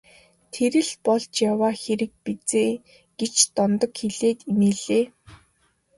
Тэр 0.53 0.73
л 0.89 0.91
болж 1.05 1.31
яваа 1.51 1.73
хэрэг 1.81 2.11
биз 2.23 2.49
ээ 2.63 2.71
гэж 3.19 3.35
Дондог 3.55 3.91
хэлээд 3.99 4.39
инээлээ. 4.51 5.03